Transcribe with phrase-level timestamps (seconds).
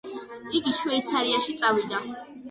[0.59, 2.01] იგი შვეიცარიაში წავიდა.